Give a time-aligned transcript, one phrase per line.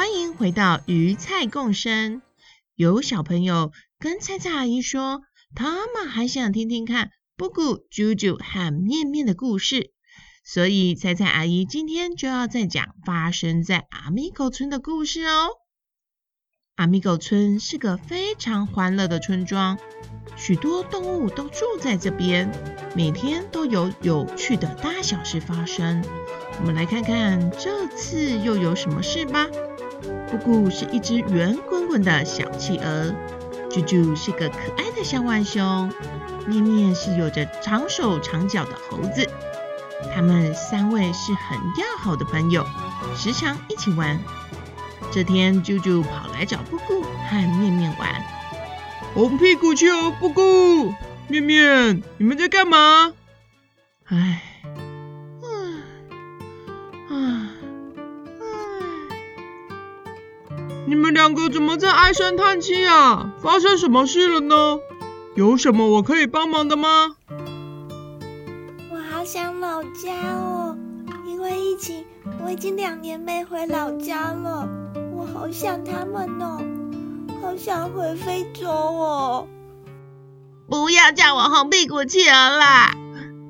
[0.00, 2.22] 欢迎回到鱼菜共生。
[2.74, 5.20] 有小朋友跟菜菜阿姨说，
[5.54, 9.92] 他们还想听听看布谷、啾啾和面面的故事，
[10.42, 15.50] 所以菜菜阿姨今天就要再讲发生在阿米狗村的故事哦。
[16.76, 19.78] 阿米狗村是个非常欢乐的村庄，
[20.34, 22.50] 许多动物都住在这边，
[22.96, 26.02] 每天都有有趣的大小事发生。
[26.58, 29.46] 我们来看看这次又有什么事吧。
[30.30, 33.14] 布谷是一只圆滚滚的小企鹅，
[33.70, 35.92] 啾啾是个可爱的小浣熊，
[36.46, 39.28] 面面是有着长手长脚的猴子。
[40.14, 42.64] 他们三位是很要好的朋友，
[43.16, 44.18] 时常一起玩。
[45.12, 48.24] 这天，啾啾跑来找布谷和面面玩。
[49.14, 50.94] 红屁股去哦布谷，
[51.28, 53.12] 面面，你们在干嘛？
[54.06, 54.49] 唉。
[60.90, 63.32] 你们两个怎么在唉声叹气啊？
[63.40, 64.80] 发生什么事了呢？
[65.36, 67.14] 有什么我可以帮忙的吗？
[68.90, 70.76] 我好想老家哦，
[71.28, 72.04] 因为疫情，
[72.44, 74.68] 我已经两年没回老家了。
[75.14, 76.60] 我好想他们哦，
[77.40, 79.46] 好想回非洲哦。
[80.68, 82.90] 不要叫我红屁股企鹅啦！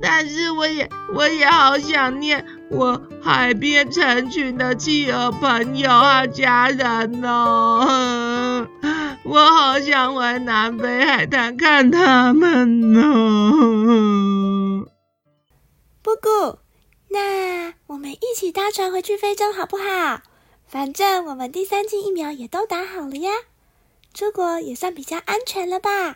[0.03, 8.67] 但是我也我也好想念我海边成群的企鹅朋友和家人哦，
[9.25, 14.87] 我好想回南北海滩看他们哦。
[16.03, 16.59] 布谷，
[17.09, 20.21] 那我们一起搭船回去非洲好不好？
[20.67, 23.31] 反正我们第三剂疫苗也都打好了呀，
[24.15, 26.15] 出国也算比较安全了吧。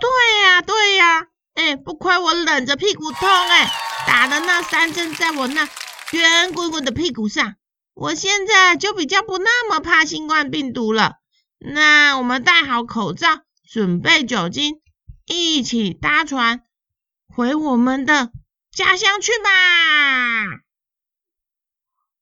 [0.00, 0.08] 对
[0.42, 3.68] 呀，对呀，哎，不亏我冷着屁股痛哎，
[4.08, 5.68] 打的那三针在我那
[6.12, 7.56] 圆滚滚的屁股上，
[7.92, 11.16] 我现在就比较不那么怕新冠病毒了。
[11.58, 13.28] 那我们戴好口罩，
[13.70, 14.80] 准备酒精，
[15.26, 16.62] 一起搭船
[17.28, 18.32] 回我们的
[18.72, 19.50] 家乡去吧。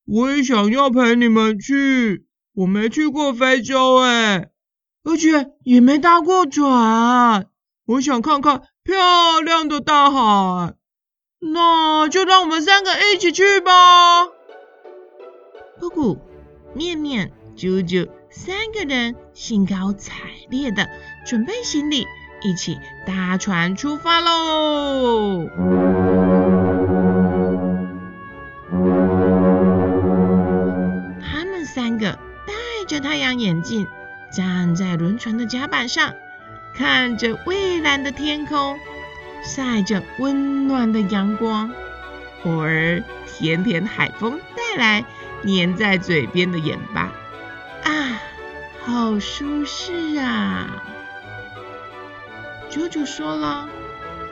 [0.06, 4.50] 我也想要陪你们去，我没去过非洲哎，
[5.04, 7.46] 而且也没搭过船。
[7.84, 10.74] 我想看看漂亮的大海，
[11.52, 14.26] 那就让我们三个一起去吧。
[15.78, 16.18] 布谷、
[16.74, 20.14] 面面、啾啾三个人兴高采
[20.48, 20.88] 烈的
[21.26, 22.06] 准备行李，
[22.42, 25.46] 一起搭船出发喽。
[31.22, 32.52] 他们三个戴
[32.88, 33.86] 着太阳眼镜，
[34.32, 36.14] 站在轮船的甲板上。
[36.74, 38.78] 看着蔚蓝的天空，
[39.46, 41.70] 晒着温暖的阳光，
[42.44, 45.04] 偶尔甜甜海风带来
[45.44, 47.12] 粘在嘴边的盐巴，
[47.84, 48.20] 啊，
[48.84, 50.82] 好舒适啊！
[52.68, 53.68] 啾啾说了：“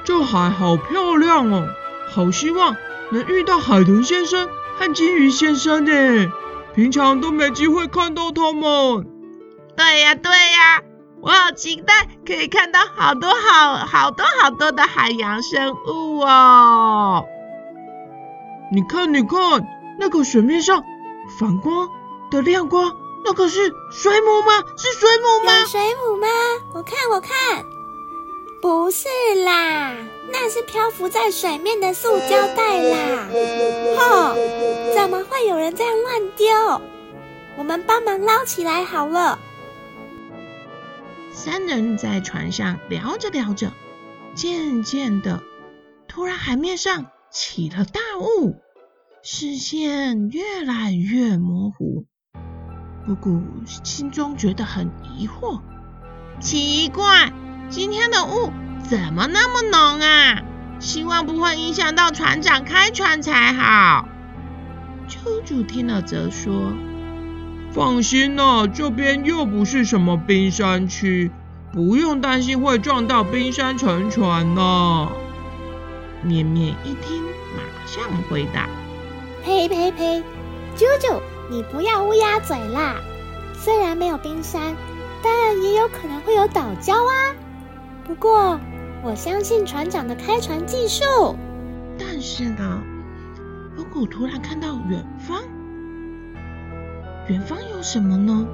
[0.04, 1.68] 这海好漂亮哦，
[2.10, 2.76] 好希望
[3.10, 6.32] 能遇到海豚先生和金鱼先生呢，
[6.74, 9.06] 平常都没机会看到他们。”
[9.76, 10.82] 对呀，对呀。
[11.24, 17.24] 我好期待可以看到好多好好多好多的海洋生物哦！
[18.70, 19.66] 你看，你看，
[19.98, 20.84] 那个水面上
[21.40, 21.88] 反光
[22.30, 24.64] 的亮光，那个是水母吗？
[24.76, 25.60] 是水母吗？
[25.60, 26.26] 是水母吗？
[26.74, 27.64] 我看，我看，
[28.60, 29.08] 不是
[29.46, 29.94] 啦，
[30.30, 33.28] 那是漂浮在水面的塑胶袋啦！
[33.96, 34.34] 吼，
[34.94, 36.82] 怎么会有人这样乱丢？
[37.56, 39.38] 我们帮忙捞起来好了。
[41.34, 43.72] 三人在船上聊着聊着，
[44.36, 45.42] 渐渐的，
[46.06, 48.62] 突然海面上起了大雾，
[49.24, 52.06] 视线越来越模糊。
[53.04, 55.60] 布谷心中觉得很疑惑，
[56.38, 57.32] 奇怪，
[57.68, 58.52] 今天的雾
[58.84, 60.40] 怎么那么浓啊？
[60.78, 64.06] 希望不会影响到船长开船才好。
[65.08, 66.72] 啾啾听了则说。
[67.74, 71.32] 放心呐，这边又不是什么冰山区，
[71.72, 75.10] 不用担心会撞到冰山沉船呢。
[76.22, 77.20] 面面一听，
[77.56, 78.68] 马上回答：
[79.42, 80.22] 呸呸呸，
[80.76, 82.94] 啾啾，你不要乌鸦嘴啦。
[83.54, 84.76] 虽然没有冰山，
[85.20, 87.34] 但也有可能会有岛礁啊。
[88.06, 88.60] 不过，
[89.02, 91.34] 我相信船长的开船技术。
[91.98, 92.80] 但是呢，
[93.74, 95.42] 如果突然看到远方，
[97.28, 98.46] 远方有什么呢？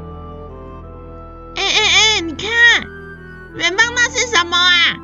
[1.56, 2.48] 哎哎哎，你看，
[3.56, 4.96] 远方那是什么啊？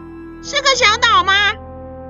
[0.43, 1.35] 是个小岛吗？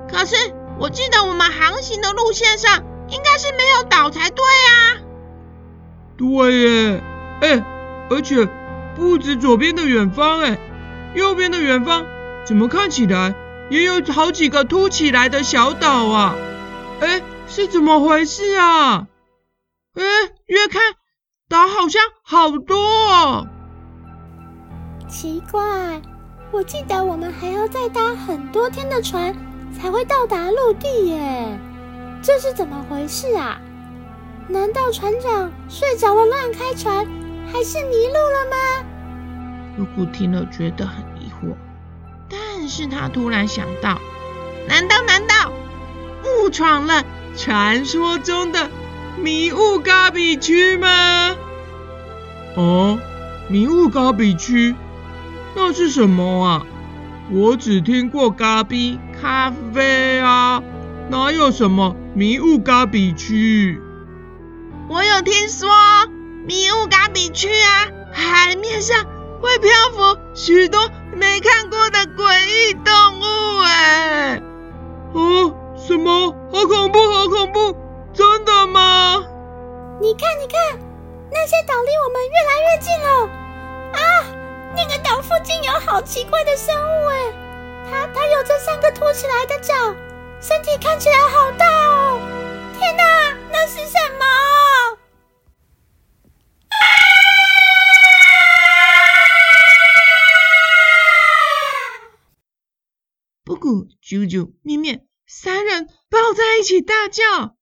[0.09, 0.35] 可是
[0.79, 4.97] 我记得我们航行的路线上应该是没有岛才对啊。
[6.15, 7.03] 对耶，
[7.41, 7.65] 哎，
[8.11, 8.47] 而且
[8.95, 10.59] 不止左边的远方，哎，
[11.15, 12.05] 右边的远方
[12.45, 13.33] 怎么看起来
[13.71, 16.35] 也有好几个凸起来的小岛啊？
[17.01, 19.07] 哎，是怎么回事啊？
[19.95, 20.03] 哎，
[20.45, 20.93] 越看
[21.49, 23.47] 岛好像好多哦。
[25.07, 26.01] 奇怪，
[26.51, 29.33] 我记得我们还要再搭很多天的船
[29.73, 31.57] 才会到达陆地耶，
[32.21, 33.61] 这是怎么回事啊？
[34.49, 37.07] 难道船长睡着了乱开船，
[37.49, 38.85] 还是迷路了吗？
[39.77, 41.55] 波古听了觉得很疑惑，
[42.29, 44.01] 但是他突然想到，
[44.67, 45.53] 难道难道
[46.25, 47.05] 误闯了
[47.37, 48.69] 传说中的
[49.17, 51.35] 迷雾咖比区吗？
[52.55, 52.99] 哦，
[53.49, 54.75] 迷雾咖比区。
[55.55, 56.65] 那是什么啊？
[57.31, 60.61] 我只听过咖比咖啡啊，
[61.09, 63.81] 哪有什么迷雾咖比区？
[64.87, 65.67] 我有听说
[66.45, 69.03] 迷雾咖比区啊，海面上
[69.41, 70.79] 会漂浮许多
[71.15, 74.41] 没看过的诡异动物哎！
[75.13, 76.35] 哦，什么？
[76.51, 77.86] 好恐怖，好恐怖！
[78.17, 79.23] 真的吗？
[80.01, 80.57] 你看，你看，
[81.31, 83.29] 那些岛离我们越来越近了
[83.93, 84.01] 啊！
[84.75, 87.31] 那个岛附近有好奇怪的生物哎，
[87.91, 89.71] 它它有着三个凸起来的角，
[90.41, 92.19] 身体看起来好大哦！
[92.79, 93.03] 天哪，
[93.51, 94.25] 那是什么？
[96.69, 96.75] 啊！
[103.43, 107.56] 波古、啾啾、面面三人抱在一起大叫，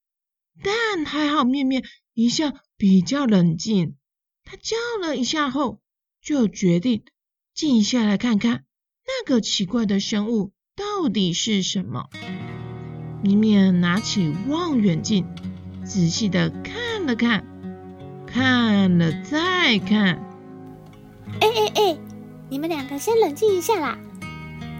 [0.63, 3.95] 但还好面面一向比较冷静，
[4.43, 5.79] 他叫了一下后。
[6.21, 7.03] 就决定
[7.53, 8.63] 静下来看看
[9.05, 12.09] 那个奇怪的生物到底是什么。
[13.21, 15.27] 面面拿起望远镜，
[15.83, 17.45] 仔细的看了看，
[18.25, 20.15] 看了再看。
[21.41, 21.97] 哎哎哎，
[22.49, 23.99] 你们两个先冷静一下啦！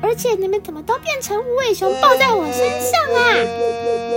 [0.01, 3.33] 而且你们怎么都变成无尾熊抱在我身上啊？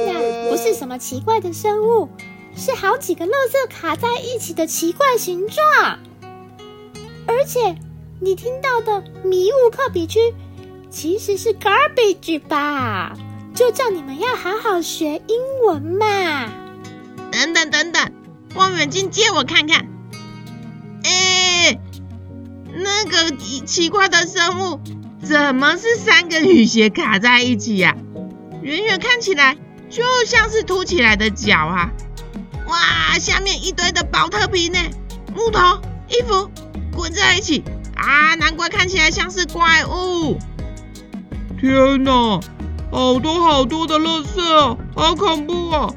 [0.07, 2.09] 那不是什么奇怪的生物，
[2.55, 5.99] 是好几个垃圾卡在一起的奇怪形状。
[7.27, 7.77] 而且，
[8.21, 10.35] 你听到的迷雾咖比区
[10.91, 13.15] 其实是 garbage 吧？
[13.55, 15.37] 就叫你们要好好学英
[15.67, 16.53] 文嘛！
[17.33, 18.13] 等等等等，
[18.55, 19.87] 望远镜借我看看。
[21.05, 21.79] 哎，
[22.73, 23.37] 那个
[23.67, 24.81] 奇怪的生物
[25.23, 27.97] 怎么是三个雨鞋卡在一起呀？
[28.63, 29.57] 远远看起来
[29.89, 31.91] 就像是凸起来的脚啊！
[32.67, 34.79] 哇，下面一堆的宝特瓶呢，
[35.35, 36.51] 木头、衣服。
[36.95, 37.63] 滚在一起
[37.95, 38.35] 啊！
[38.35, 40.37] 难怪看起来像是怪物。
[41.61, 42.41] 天哪，
[42.91, 45.95] 好多好多的垃圾，好恐怖哦！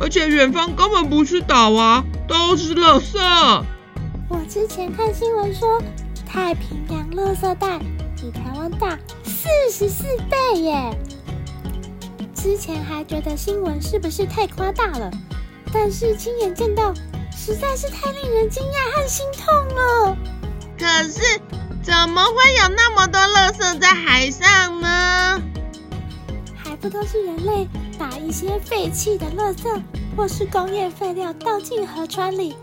[0.00, 3.18] 而且远方根本不是岛啊，都是垃圾。
[4.30, 5.82] 我之前看新闻说，
[6.26, 7.78] 太平洋垃圾袋
[8.20, 10.98] 比台湾大四十四倍耶。
[12.34, 15.10] 之前还觉得新闻是不是太夸大了，
[15.72, 16.94] 但是亲眼见到，
[17.30, 20.16] 实在是太令人惊讶和心痛了。
[20.78, 21.40] 可是，
[21.82, 22.32] 怎么会
[22.62, 25.42] 有那么多垃圾在海上呢？
[26.56, 27.66] 还不都是人类
[27.98, 29.82] 把一些废弃的垃圾
[30.16, 32.54] 或是工业废料倒进河川里，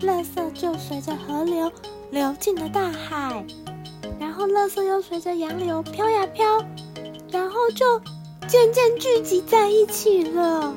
[0.00, 1.70] 垃圾就随着河流
[2.10, 3.61] 流进了大海，然
[4.42, 6.66] 后垃圾又随着洋流飘呀飘，
[7.30, 8.00] 然后就
[8.48, 10.74] 渐渐聚集在一起了。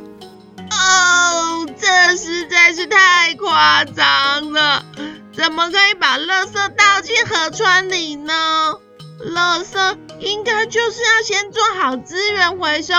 [0.70, 4.86] 哦，这实在是太夸张了。
[5.34, 8.80] 怎么可以把垃圾倒进河川里呢？
[9.20, 12.94] 垃圾应该就是要先做好资源回收，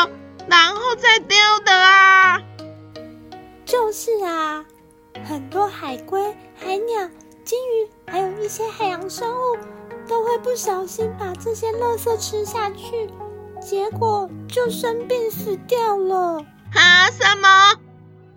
[0.49, 2.43] 然后再丢的啊！
[3.65, 4.65] 就是啊，
[5.29, 6.21] 很多海龟、
[6.57, 7.09] 海鸟、
[7.45, 9.59] 鲸鱼，还有一些海洋生物，
[10.09, 13.11] 都会不小心把这些垃圾吃下去，
[13.61, 16.45] 结果就生病死掉了。
[16.75, 17.11] 啊？
[17.11, 17.75] 什么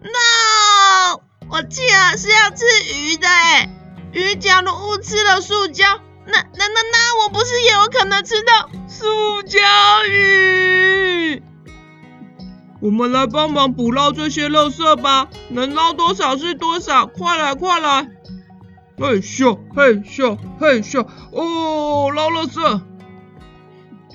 [0.02, 1.22] ？No！
[1.52, 3.70] 我记得是要吃鱼的诶。
[4.14, 5.86] 鱼假如误吃了塑胶，
[6.26, 9.60] 那那那那我不是也有可能吃到塑胶
[10.08, 11.44] 鱼？
[12.82, 18.10] 我们来帮忙捕捞这些垃圾吧，能捞多少是多少，快来快来！
[19.00, 22.82] 嘿咻嘿咻嘿咻，哦，捞垃圾！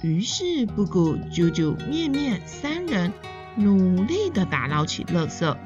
[0.02, 3.14] 于是布谷、啾啾、面面三人
[3.56, 5.56] 努力的打捞起垃圾，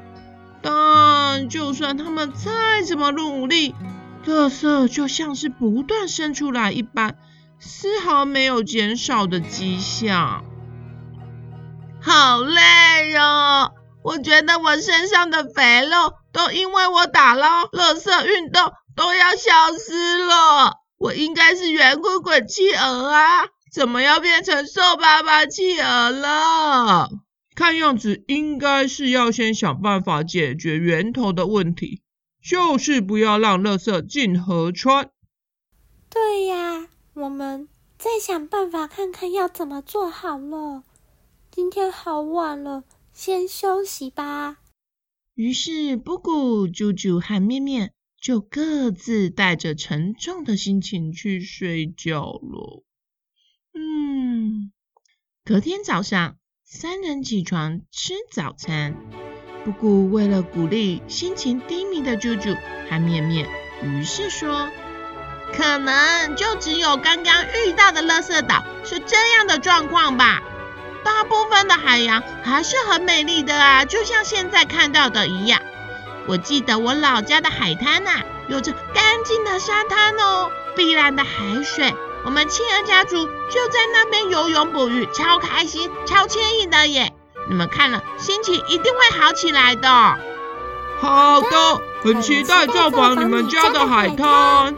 [0.61, 3.75] 但就算他们再怎么努力，
[4.25, 7.17] 垃圾就像是不断生出来一般，
[7.59, 10.45] 丝毫没有减少的迹象。
[11.99, 13.73] 好累哟！
[14.01, 20.73] 我觉得我身上的肥肉都因为我打捞垃圾运动都要消失了。
[20.97, 27.09] 我应该是圆滚滚企鹅啊，怎么要变成瘦巴巴企鹅了？
[27.55, 32.01] 看样子应该是要先想办法解决源头的问题，
[32.43, 35.09] 就是不要让垃圾进河川。
[36.09, 40.83] 对呀，我们再想办法看看要怎么做好了。
[41.49, 44.57] 今天好晚了，先休息吧。
[45.35, 52.83] 于是，布谷、啾啾和面面就各自带着沉重的心情去睡觉了。
[53.73, 54.71] 嗯，
[55.45, 58.95] 隔天早上，三人起床吃早餐。
[59.65, 62.57] 布谷为了鼓励心情低迷的啾啾
[62.89, 63.47] 和面面，
[63.83, 64.69] 于是说
[65.53, 70.43] ：“可能就只有刚刚遇到的垃圾岛是这样的状况吧。”
[71.03, 75.61] 大部分的海洋还是很美丽的啊，就像现在看到的一样。
[76.29, 81.91] 我记得我老家的海滩呐，有着干净的沙滩哦，碧蓝的海水。
[82.23, 87.11] 我们亲儿家族就在那边游泳捕鱼，超开心、超惬意的耶！
[87.49, 89.89] 你们看了，心情一定会好起来的。
[90.99, 94.75] 好的，很期待造访你们家的海滩。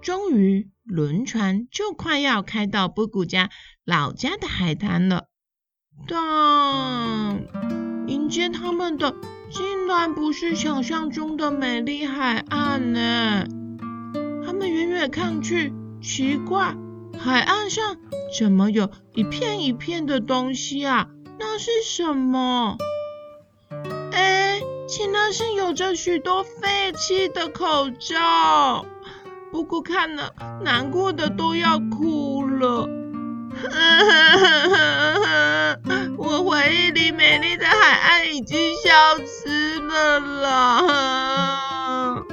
[0.00, 3.50] 终于，轮船就快要开到布谷家
[3.84, 5.24] 老家的海滩了。
[6.06, 7.46] 但
[8.06, 9.14] 迎接他们的
[9.52, 13.44] 竟然不是想象中的美丽海岸呢！
[14.46, 16.74] 他们远远看去，奇怪，
[17.18, 17.96] 海岸上
[18.38, 21.08] 怎么有一片一片的东西啊？
[21.38, 22.78] 那是什么？
[24.12, 28.86] 哎，竟然是有着许多废弃的口罩！
[29.50, 30.32] 不过看了，
[30.64, 32.88] 难过的都要哭了。
[36.44, 38.90] 回忆里美丽的海岸已经消
[39.26, 42.24] 失了啦！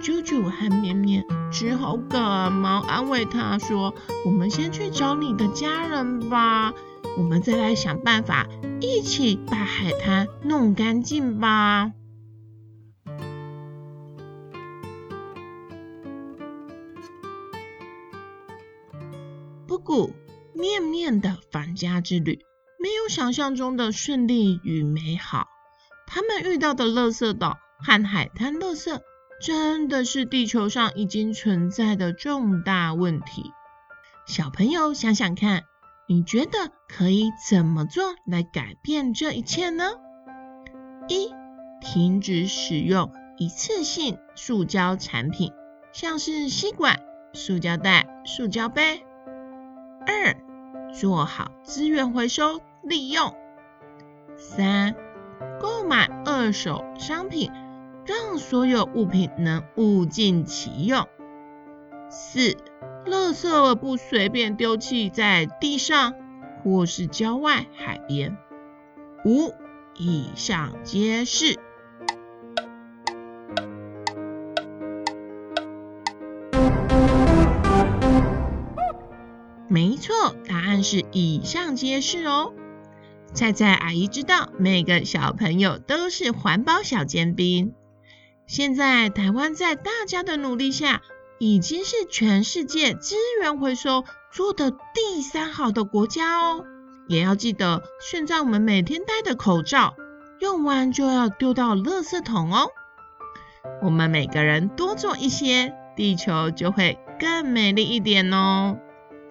[0.00, 3.94] 啾啾和绵绵只好赶忙安慰他说
[4.24, 6.72] ：“我们先去找你的家人吧，
[7.18, 8.46] 我们再来想办法，
[8.80, 11.92] 一起把海滩弄干净吧。”
[19.66, 20.12] 布谷
[20.52, 22.38] 面面的返家之旅。
[22.82, 25.46] 没有想象中的顺利与美好，
[26.04, 29.00] 他们遇到的垃圾岛和海滩垃圾，
[29.40, 33.52] 真的是地球上已经存在的重大问题。
[34.26, 35.62] 小朋友想想看，
[36.08, 39.84] 你觉得可以怎么做来改变这一切呢？
[41.06, 41.30] 一、
[41.80, 45.52] 停止使用一次性塑胶产品，
[45.92, 46.98] 像是吸管、
[47.32, 49.04] 塑胶袋、塑胶杯。
[50.04, 50.36] 二、
[50.92, 52.60] 做好资源回收。
[52.82, 53.34] 利用。
[54.36, 54.94] 三、
[55.60, 57.50] 购买二手商品，
[58.06, 61.06] 让所有物品能物尽其用。
[62.10, 62.56] 四、
[63.06, 66.14] 垃圾不随便丢弃在地上
[66.62, 68.36] 或是郊外海边。
[69.24, 69.52] 五、
[69.96, 71.58] 以上皆是。
[79.68, 82.52] 没错，答案是以上皆是哦。
[83.34, 87.72] 菜菜阿姨知道，每个小朋友都是环保小尖兵。
[88.46, 91.00] 现在台湾在大家的努力下，
[91.38, 96.64] 已经是全世界资源回收做的第三好的国家哦。
[97.08, 99.94] 也要记得，现在我们每天戴的口罩，
[100.38, 102.68] 用完就要丢到垃圾桶哦。
[103.82, 108.76] 我们每个人多做一些，地球就会更美丽一点哦。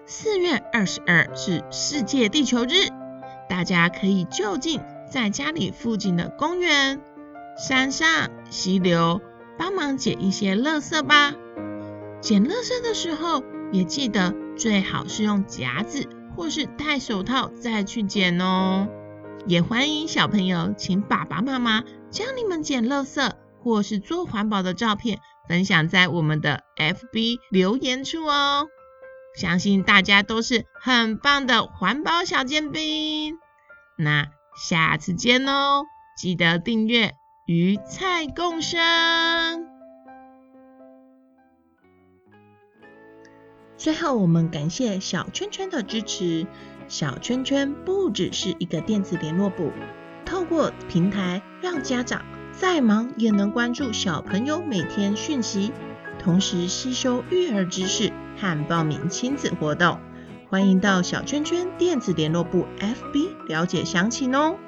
[0.06, 3.01] 四月二十二是世界地球日。
[3.62, 7.00] 大家可以就近在家里附近的公园、
[7.56, 9.20] 山上、溪流
[9.56, 11.32] 帮忙捡一些垃圾吧。
[12.20, 18.88] 捡垃圾的时候，也记得最好是用夹子或是戴手套再去捡哦。
[19.46, 28.66] 也欢迎小朋友请爸爸妈妈将你们捡垃圾或是做环保的照片分享在我们的 FB 留言处哦。
[29.36, 33.38] 相信大家都是很棒的环保小尖兵。
[33.96, 35.84] 那下次见哦！
[36.16, 37.14] 记得订阅
[37.46, 38.80] 鱼菜共生。
[43.76, 46.46] 最后，我们感谢小圈圈的支持。
[46.88, 49.72] 小圈圈不只是一个电子联络簿，
[50.24, 55.72] 透过平台让家长再忙也能关注小朋友每天讯息，
[56.18, 59.98] 同时吸收育儿知识和报名亲子活动。
[60.52, 64.58] 欢迎到小圈圈电子联络部 FB 了解详情哦。